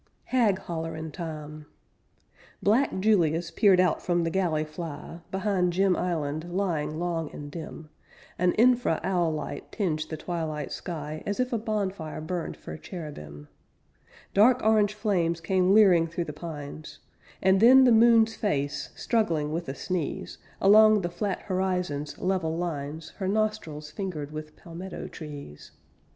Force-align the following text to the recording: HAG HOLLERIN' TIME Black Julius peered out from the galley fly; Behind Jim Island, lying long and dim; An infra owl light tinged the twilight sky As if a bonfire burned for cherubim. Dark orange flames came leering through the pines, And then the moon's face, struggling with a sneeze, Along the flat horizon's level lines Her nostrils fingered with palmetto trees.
HAG 0.33 0.57
HOLLERIN' 0.57 1.11
TIME 1.11 1.67
Black 2.63 2.99
Julius 3.01 3.51
peered 3.51 3.79
out 3.79 4.01
from 4.01 4.23
the 4.23 4.31
galley 4.31 4.63
fly; 4.65 5.19
Behind 5.29 5.71
Jim 5.71 5.95
Island, 5.95 6.45
lying 6.51 6.97
long 6.97 7.29
and 7.31 7.51
dim; 7.51 7.89
An 8.39 8.53
infra 8.53 8.99
owl 9.03 9.31
light 9.31 9.71
tinged 9.71 10.09
the 10.09 10.17
twilight 10.17 10.71
sky 10.71 11.21
As 11.27 11.39
if 11.39 11.53
a 11.53 11.59
bonfire 11.59 12.19
burned 12.19 12.57
for 12.57 12.75
cherubim. 12.77 13.47
Dark 14.33 14.59
orange 14.63 14.95
flames 14.95 15.39
came 15.39 15.71
leering 15.71 16.07
through 16.07 16.25
the 16.25 16.33
pines, 16.33 16.97
And 17.39 17.59
then 17.59 17.83
the 17.83 17.91
moon's 17.91 18.35
face, 18.35 18.89
struggling 18.95 19.51
with 19.53 19.69
a 19.69 19.75
sneeze, 19.75 20.39
Along 20.59 21.01
the 21.01 21.09
flat 21.09 21.41
horizon's 21.43 22.17
level 22.17 22.57
lines 22.57 23.11
Her 23.17 23.27
nostrils 23.27 23.91
fingered 23.91 24.31
with 24.31 24.55
palmetto 24.55 25.09
trees. 25.09 25.69